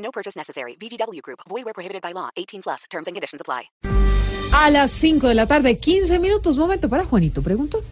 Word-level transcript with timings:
No 0.00 0.10
purchase 0.10 0.36
necessary. 0.36 0.76
VGW 0.76 1.22
Group. 1.22 1.40
Void 1.48 1.64
where 1.64 1.74
prohibited 1.74 2.02
by 2.02 2.12
law. 2.12 2.30
18 2.36 2.62
plus. 2.62 2.84
Terms 2.90 3.06
and 3.06 3.14
conditions 3.14 3.40
apply. 3.40 3.70
A 4.52 4.68
las 4.70 4.90
5 4.90 5.28
de 5.28 5.34
la 5.34 5.46
tarde, 5.46 5.78
15 5.78 6.18
minutos. 6.18 6.58
Momento 6.58 6.88
para 6.88 7.04
Juanito. 7.04 7.40
Pregunto. 7.40 7.82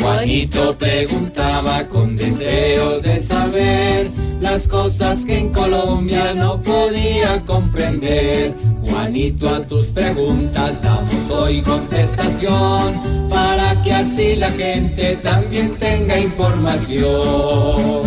Juanito 0.00 0.76
preguntaba 0.78 1.84
con 1.86 2.16
deseos 2.16 3.02
de 3.02 3.20
saber 3.20 4.10
las 4.40 4.66
cosas 4.66 5.24
que 5.26 5.38
en 5.38 5.52
Colombia 5.52 6.32
no 6.34 6.60
podía 6.62 7.40
comprender. 7.44 8.54
Juanito, 8.82 9.48
a 9.48 9.60
tus 9.66 9.88
preguntas 9.88 10.80
damos 10.80 11.30
hoy 11.30 11.62
contestación 11.62 13.19
así 14.00 14.34
la 14.36 14.50
gente 14.50 15.16
también 15.22 15.70
tenga 15.78 16.18
información. 16.18 18.02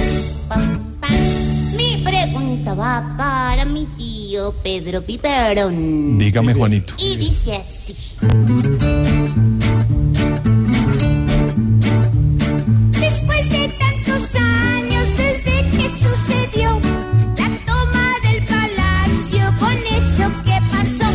Mi 1.78 1.98
pregunta 2.04 2.74
va 2.74 3.16
para 3.18 3.66
mi 3.66 3.86
tío 3.98 4.54
Pedro 4.64 5.04
Piperón. 5.04 6.18
Dígame, 6.18 6.54
Juanito. 6.56 6.96
Y 6.98 7.18
dice 7.18 7.58
así. 7.58 7.94
Después 13.00 13.50
de 13.52 13.70
tantos 13.78 14.36
años 14.36 15.06
desde 15.18 15.62
que 15.70 15.90
sucedió 15.90 16.70
la 17.38 17.50
toma 17.68 18.06
del 18.24 18.40
palacio, 18.48 19.44
con 19.60 19.74
eso 19.74 20.26
que 20.44 20.58
pasó. 20.72 21.10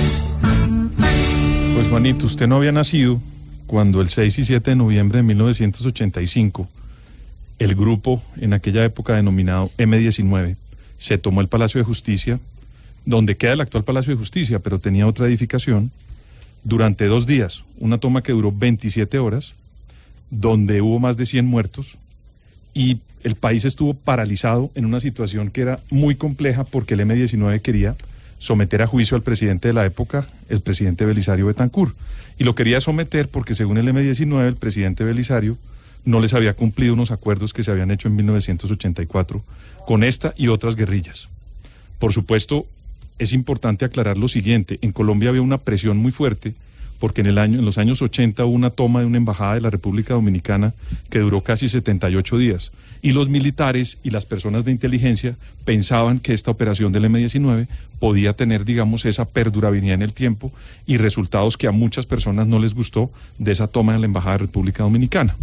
Pues 1.75 1.89
Juanito, 1.91 2.27
usted 2.27 2.47
no 2.47 2.56
había 2.56 2.73
nacido 2.73 3.21
cuando 3.69 4.01
el 4.01 4.09
6 4.09 4.39
y 4.39 4.45
7 4.45 4.71
de 4.71 4.77
noviembre 4.77 5.19
de 5.19 5.23
1985 5.25 6.67
el 7.59 7.75
grupo, 7.75 8.23
en 8.41 8.55
aquella 8.55 8.85
época 8.85 9.15
denominado 9.15 9.71
M19, 9.77 10.57
se 10.99 11.19
tomó 11.19 11.41
el 11.43 11.49
Palacio 11.49 11.79
de 11.79 11.85
Justicia, 11.85 12.41
donde 13.05 13.37
queda 13.37 13.53
el 13.53 13.61
actual 13.61 13.85
Palacio 13.85 14.13
de 14.13 14.19
Justicia, 14.19 14.59
pero 14.61 14.79
tenía 14.79 15.07
otra 15.07 15.27
edificación, 15.27 15.91
durante 16.65 17.07
dos 17.07 17.27
días, 17.27 17.65
una 17.79 17.99
toma 17.99 18.23
que 18.23 18.33
duró 18.33 18.53
27 18.53 19.19
horas, 19.19 19.53
donde 20.31 20.81
hubo 20.81 20.99
más 20.99 21.17
de 21.17 21.27
100 21.27 21.47
muertos 21.47 21.99
y 22.75 23.01
el 23.23 23.35
país 23.35 23.65
estuvo 23.65 23.93
paralizado 23.93 24.71
en 24.77 24.87
una 24.87 25.01
situación 25.01 25.51
que 25.51 25.63
era 25.63 25.81
muy 25.91 26.15
compleja 26.15 26.65
porque 26.65 26.95
el 26.95 27.01
M19 27.01 27.61
quería 27.61 27.97
someter 28.39 28.83
a 28.83 28.86
juicio 28.86 29.17
al 29.17 29.22
presidente 29.22 29.69
de 29.69 29.75
la 29.75 29.84
época, 29.84 30.27
el 30.48 30.61
presidente 30.61 31.05
Belisario 31.05 31.47
Betancourt. 31.47 31.94
Y 32.39 32.44
lo 32.44 32.55
quería 32.55 32.81
someter 32.81 33.28
porque 33.28 33.55
según 33.55 33.78
el 33.78 33.89
M19 33.89 34.47
el 34.47 34.56
presidente 34.56 35.05
Belisario 35.05 35.56
no 36.05 36.20
les 36.20 36.34
había 36.34 36.55
cumplido 36.55 36.94
unos 36.94 37.11
acuerdos 37.11 37.53
que 37.53 37.64
se 37.64 37.70
habían 37.70 37.91
hecho 37.91 38.09
en 38.09 38.16
1984 38.16 39.42
con 39.86 40.05
esta 40.05 40.33
y 40.36 40.48
otras 40.48 40.77
guerrillas. 40.77 41.28
Por 41.98 42.12
supuesto, 42.12 42.66
es 43.19 43.33
importante 43.33 43.84
aclarar 43.84 44.16
lo 44.16 44.28
siguiente, 44.28 44.78
en 44.83 44.92
Colombia 44.92 45.31
había 45.31 45.42
una 45.42 45.59
presión 45.59 45.97
muy 45.97 46.12
fuerte 46.12 46.54
porque 46.98 47.21
en, 47.21 47.28
el 47.28 47.38
año, 47.38 47.59
en 47.59 47.65
los 47.65 47.78
años 47.78 48.03
80 48.03 48.44
hubo 48.44 48.54
una 48.54 48.71
toma 48.71 49.00
de 49.00 49.06
una 49.06 49.19
embajada 49.19 49.54
de 49.54 49.60
la 49.60 49.71
República 49.71 50.15
Dominicana 50.15 50.75
que 51.10 51.21
duró 51.21 51.43
casi 51.43 51.69
78 51.69 52.38
días. 52.38 52.72
Y 53.03 53.12
los 53.12 53.28
militares 53.28 53.98
y 54.03 54.10
las 54.10 54.25
personas 54.25 54.64
de 54.64 54.72
inteligencia 54.72 55.36
pensaban 55.64 56.20
que 56.20 56.34
esta 56.34 56.50
operación 56.50 56.92
del 56.92 57.04
M-19 57.06 57.69
podía 57.98 58.32
tener, 58.32 58.64
digamos, 58.64 59.04
esa 59.04 59.25
perdurabilidad 59.26 59.94
en 59.94 60.03
el 60.03 60.12
tiempo 60.12 60.53
y 60.86 60.97
resultados 60.97 61.56
que 61.56 61.66
a 61.66 61.72
muchas 61.72 62.06
personas 62.06 62.47
no 62.47 62.59
les 62.59 62.75
gustó 62.75 63.10
de 63.38 63.53
esa 63.53 63.69
toma 63.69 63.92
de 63.92 64.00
la 64.00 64.06
Embajada 64.06 64.32
de 64.32 64.47
República 64.47 64.82
Dominicana. 64.82 65.36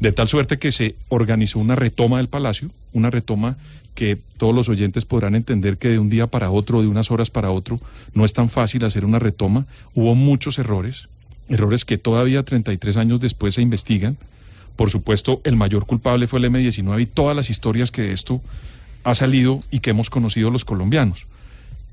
De 0.00 0.12
tal 0.12 0.28
suerte 0.28 0.58
que 0.58 0.72
se 0.72 0.94
organizó 1.08 1.58
una 1.58 1.74
retoma 1.74 2.18
del 2.18 2.28
Palacio, 2.28 2.70
una 2.92 3.10
retoma 3.10 3.56
que 3.94 4.18
todos 4.36 4.54
los 4.54 4.68
oyentes 4.68 5.06
podrán 5.06 5.34
entender 5.34 5.78
que 5.78 5.88
de 5.88 5.98
un 5.98 6.10
día 6.10 6.26
para 6.26 6.50
otro, 6.50 6.82
de 6.82 6.86
unas 6.86 7.10
horas 7.10 7.30
para 7.30 7.50
otro, 7.50 7.80
no 8.12 8.24
es 8.24 8.34
tan 8.34 8.50
fácil 8.50 8.84
hacer 8.84 9.04
una 9.04 9.18
retoma. 9.18 9.66
Hubo 9.94 10.14
muchos 10.14 10.58
errores, 10.58 11.08
errores 11.48 11.84
que 11.84 11.96
todavía 11.96 12.42
33 12.42 12.98
años 12.98 13.20
después 13.20 13.54
se 13.54 13.62
investigan. 13.62 14.18
Por 14.76 14.90
supuesto, 14.90 15.40
el 15.44 15.56
mayor 15.56 15.86
culpable 15.86 16.26
fue 16.26 16.38
el 16.38 16.46
M-19 16.46 17.02
y 17.02 17.06
todas 17.06 17.34
las 17.34 17.50
historias 17.50 17.90
que 17.90 18.02
de 18.02 18.12
esto 18.12 18.40
ha 19.04 19.14
salido 19.14 19.62
y 19.70 19.80
que 19.80 19.90
hemos 19.90 20.10
conocido 20.10 20.50
los 20.50 20.64
colombianos. 20.64 21.26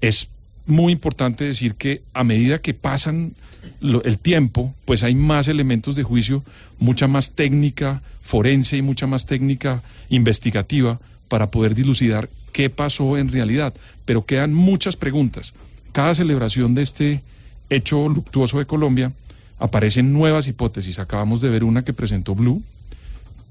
Es 0.01 0.29
muy 0.65 0.91
importante 0.91 1.45
decir 1.45 1.75
que 1.75 2.01
a 2.13 2.23
medida 2.23 2.59
que 2.59 2.73
pasan 2.73 3.35
el 3.81 4.17
tiempo, 4.17 4.73
pues 4.85 5.03
hay 5.03 5.15
más 5.15 5.47
elementos 5.47 5.95
de 5.95 6.03
juicio, 6.03 6.43
mucha 6.79 7.07
más 7.07 7.31
técnica 7.31 8.01
forense 8.21 8.77
y 8.77 8.81
mucha 8.81 9.05
más 9.05 9.25
técnica 9.25 9.83
investigativa 10.09 10.99
para 11.27 11.51
poder 11.51 11.75
dilucidar 11.75 12.29
qué 12.51 12.69
pasó 12.69 13.17
en 13.17 13.31
realidad. 13.31 13.73
Pero 14.05 14.25
quedan 14.25 14.53
muchas 14.53 14.95
preguntas. 14.95 15.53
Cada 15.91 16.15
celebración 16.15 16.73
de 16.75 16.81
este 16.81 17.21
hecho 17.69 18.07
luctuoso 18.09 18.59
de 18.59 18.65
Colombia 18.65 19.11
aparecen 19.59 20.13
nuevas 20.13 20.47
hipótesis. 20.47 20.99
Acabamos 20.99 21.41
de 21.41 21.49
ver 21.49 21.63
una 21.63 21.83
que 21.83 21.93
presentó 21.93 22.35
Blue, 22.35 22.63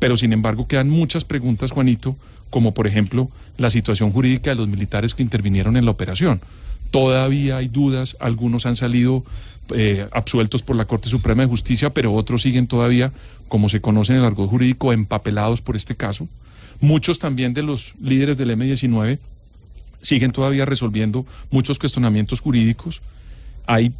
pero 0.02 0.16
sin 0.16 0.32
embargo 0.32 0.66
quedan 0.66 0.90
muchas 0.90 1.22
preguntas, 1.22 1.70
Juanito, 1.70 2.16
como 2.50 2.74
por 2.74 2.88
ejemplo 2.88 3.30
la 3.56 3.70
situación 3.70 4.10
jurídica 4.10 4.50
de 4.50 4.56
los 4.56 4.66
militares 4.66 5.14
que 5.14 5.22
intervinieron 5.22 5.76
en 5.76 5.84
la 5.84 5.92
operación. 5.92 6.40
Todavía 6.90 7.58
hay 7.58 7.68
dudas, 7.68 8.16
algunos 8.18 8.66
han 8.66 8.74
salido 8.74 9.22
eh, 9.72 10.08
absueltos 10.10 10.60
por 10.60 10.74
la 10.74 10.86
Corte 10.86 11.08
Suprema 11.08 11.42
de 11.42 11.48
Justicia, 11.48 11.90
pero 11.90 12.12
otros 12.14 12.42
siguen 12.42 12.66
todavía, 12.66 13.12
como 13.46 13.68
se 13.68 13.80
conoce 13.80 14.12
en 14.12 14.18
el 14.18 14.24
argot 14.24 14.50
jurídico, 14.50 14.92
empapelados 14.92 15.60
por 15.60 15.76
este 15.76 15.94
caso. 15.94 16.26
Muchos 16.80 17.20
también 17.20 17.54
de 17.54 17.62
los 17.62 17.94
líderes 18.02 18.36
del 18.36 18.50
M-19 18.50 19.20
siguen 20.00 20.32
todavía 20.32 20.64
resolviendo 20.64 21.24
muchos 21.52 21.78
cuestionamientos 21.78 22.40
jurídicos. 22.40 23.02
Hay, 23.69 23.92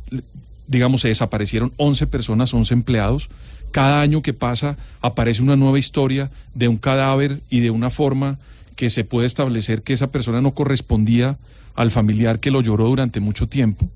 digamos, 0.67 1.03
se 1.03 1.09
desaparecieron 1.09 1.73
11 1.77 2.07
personas, 2.07 2.55
11 2.55 2.75
empleados. 2.75 3.29
Cada 3.71 4.01
año 4.01 4.23
que 4.23 4.35
pasa 4.35 4.77
aparece 5.01 5.43
una 5.43 5.57
nueva 5.57 5.79
historia 5.79 6.31
de 6.55 6.69
un 6.69 6.77
cadáver 6.77 7.41
y 7.51 7.61
de 7.61 7.71
una 7.71 7.91
forma 7.91 8.39
que 8.77 8.91
se 8.91 9.05
puede 9.05 9.27
establecer 9.27 9.83
que 9.83 9.93
esa 9.93 10.11
persona 10.11 10.41
no 10.41 10.53
correspondía 10.53 11.37
al 11.75 11.91
familiar 11.91 12.41
que 12.41 12.51
lo 12.51 12.61
lloró 12.61 12.89
durante 12.89 13.21
mucho 13.21 13.49
tiempo. 13.49 13.89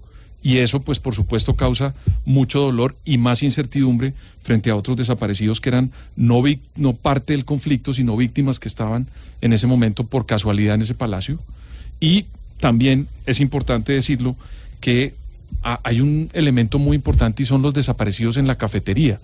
Y 0.43 0.59
eso, 0.59 0.81
pues, 0.81 1.01
por 1.01 1.15
supuesto, 1.15 1.57
causa 1.57 1.95
mucho 2.25 2.61
dolor 2.61 2.95
y 3.05 3.19
más 3.19 3.43
incertidumbre 3.43 4.15
frente 4.43 4.71
a 4.71 4.77
otros 4.77 4.97
desaparecidos 4.97 5.61
que 5.61 5.71
eran 5.71 5.91
no, 6.15 6.43
no 6.77 6.93
parte 6.93 7.33
del 7.33 7.45
conflicto, 7.45 7.93
sino 7.93 8.17
víctimas 8.17 8.61
que 8.61 8.69
estaban 8.69 9.09
en 9.41 9.53
ese 9.53 9.67
momento 9.67 10.05
por 10.05 10.25
casualidad 10.25 10.77
en 10.77 10.83
ese 10.83 10.95
palacio. 10.95 11.41
Y 11.99 12.27
también 12.61 13.09
es 13.27 13.41
importante 13.41 13.93
decirlo 13.93 14.37
que 14.81 15.15
ha- 15.63 15.81
hay 15.85 16.01
un 16.01 16.29
elemento 16.33 16.79
muy 16.79 16.97
importante 16.97 17.43
y 17.43 17.47
son 17.47 17.63
los 17.63 17.75
desaparecidos 17.75 18.37
en 18.37 18.47
la 18.47 18.57
cafetería. 18.57 19.21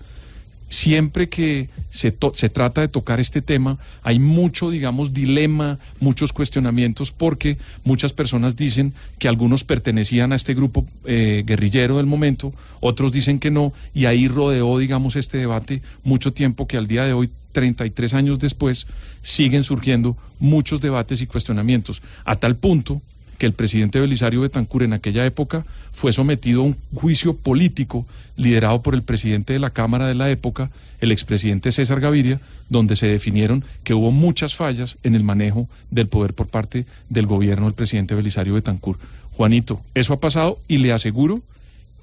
Siempre 0.69 1.29
que 1.29 1.69
se, 1.91 2.11
to- 2.11 2.33
se 2.33 2.49
trata 2.49 2.81
de 2.81 2.87
tocar 2.87 3.19
este 3.19 3.43
tema, 3.43 3.77
hay 4.01 4.17
mucho, 4.17 4.71
digamos, 4.71 5.13
dilema, 5.13 5.77
muchos 5.99 6.33
cuestionamientos, 6.33 7.11
porque 7.11 7.59
muchas 7.83 8.11
personas 8.11 8.55
dicen 8.55 8.93
que 9.19 9.27
algunos 9.27 9.63
pertenecían 9.63 10.31
a 10.33 10.35
este 10.35 10.55
grupo 10.55 10.87
eh, 11.05 11.43
guerrillero 11.45 11.97
del 11.97 12.07
momento, 12.07 12.53
otros 12.79 13.11
dicen 13.11 13.37
que 13.37 13.51
no, 13.51 13.71
y 13.93 14.05
ahí 14.05 14.27
rodeó, 14.27 14.79
digamos, 14.79 15.15
este 15.15 15.37
debate 15.37 15.83
mucho 16.03 16.33
tiempo 16.33 16.65
que 16.65 16.77
al 16.77 16.87
día 16.87 17.03
de 17.03 17.13
hoy 17.13 17.29
33 17.51 18.15
años 18.15 18.39
después, 18.39 18.87
siguen 19.21 19.63
surgiendo 19.63 20.17
muchos 20.39 20.81
debates 20.81 21.21
y 21.21 21.27
cuestionamientos, 21.27 22.01
a 22.25 22.35
tal 22.37 22.55
punto 22.55 22.99
que 23.37 23.45
el 23.45 23.53
presidente 23.53 23.99
Belisario 23.99 24.41
Betancur 24.41 24.83
en 24.83 24.93
aquella 24.93 25.25
época 25.25 25.65
fue 25.91 26.13
sometido 26.13 26.61
a 26.61 26.65
un 26.65 26.77
juicio 26.93 27.35
político 27.35 28.05
liderado 28.35 28.81
por 28.81 28.95
el 28.95 29.03
presidente 29.03 29.53
de 29.53 29.59
la 29.59 29.69
Cámara 29.69 30.07
de 30.07 30.15
la 30.15 30.29
época, 30.29 30.71
el 31.01 31.11
expresidente 31.11 31.71
César 31.71 31.99
Gaviria, 31.99 32.39
donde 32.69 32.95
se 32.95 33.07
definieron 33.07 33.63
que 33.83 33.93
hubo 33.93 34.11
muchas 34.11 34.55
fallas 34.55 34.97
en 35.03 35.15
el 35.15 35.23
manejo 35.23 35.67
del 35.91 36.07
poder 36.07 36.33
por 36.33 36.47
parte 36.47 36.85
del 37.09 37.25
gobierno 37.25 37.65
del 37.65 37.73
presidente 37.73 38.15
Belisario 38.15 38.53
Betancur. 38.53 38.97
Juanito, 39.35 39.81
eso 39.93 40.13
ha 40.13 40.19
pasado 40.19 40.59
y 40.67 40.77
le 40.77 40.93
aseguro 40.93 41.41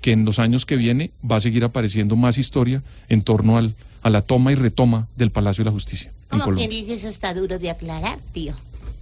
que 0.01 0.13
en 0.13 0.25
los 0.25 0.39
años 0.39 0.67
que 0.67 0.77
viene 0.77 1.11
va 1.29 1.37
a 1.37 1.41
seguir 1.41 1.65
apareciendo 1.65 2.17
más 2.17 2.39
historia 2.39 2.83
en 3.09 3.23
torno 3.23 3.59
al, 3.59 3.75
a 4.03 4.11
la 4.11 4.23
toma 4.23 4.53
y 4.53 4.55
retoma 4.55 5.09
del 5.17 5.31
Palacio 5.31 5.63
de 5.63 5.71
la 5.71 5.75
Justicia. 5.75 6.11
Como 6.29 6.55
quien 6.55 6.71
dice, 6.71 6.95
eso 6.95 7.09
está 7.09 7.35
duro 7.35 7.59
de 7.59 7.71
aclarar, 7.71 8.19
tío. 8.33 8.55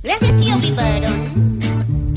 Gracias, 0.02 0.40
tío 0.40 0.58
Piparón. 0.60 2.07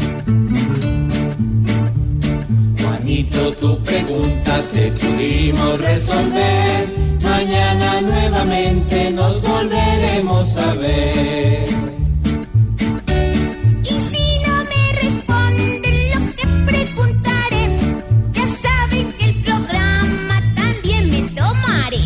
Tu 3.49 3.77
pregunta 3.83 4.61
te 4.71 4.91
pudimos 4.91 5.79
resolver. 5.79 6.88
Mañana 7.21 8.01
nuevamente 8.01 9.11
nos 9.11 9.41
volveremos 9.41 10.55
a 10.57 10.73
ver. 10.75 11.65
Y 13.81 13.85
si 13.85 14.39
no 14.45 14.53
me 14.71 14.83
responden 15.01 15.81
lo 16.13 16.19
que 16.38 16.47
preguntaré, 16.71 17.63
ya 18.31 18.45
saben 18.47 19.11
que 19.13 19.25
el 19.25 19.35
programa 19.43 20.38
también 20.55 21.03
me 21.09 21.21
tomaré. 21.31 22.01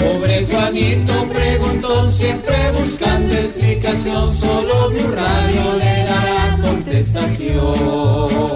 Pobre 0.00 0.46
Juanito 0.46 1.26
preguntó 1.28 2.10
siempre 2.12 2.72
buscando 2.72 3.34
explicación. 3.34 4.36
Solo 4.36 4.90
Blue 4.90 5.12
Radio 5.12 5.76
le 5.78 6.04
dará 6.04 6.58
contestación. 6.62 8.53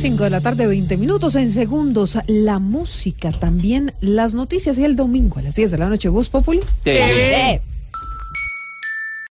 5 0.00 0.24
de 0.24 0.30
la 0.30 0.40
tarde, 0.40 0.66
20 0.66 0.96
minutos. 0.96 1.34
En 1.34 1.52
segundos, 1.52 2.18
la 2.26 2.58
música, 2.58 3.32
también 3.32 3.92
las 4.00 4.32
noticias 4.32 4.78
y 4.78 4.84
el 4.84 4.96
domingo 4.96 5.38
a 5.38 5.42
las 5.42 5.56
10 5.56 5.72
de 5.72 5.76
la 5.76 5.90
noche, 5.90 6.08
Voz 6.08 6.30
Populi. 6.30 6.60
Eh, 6.86 7.60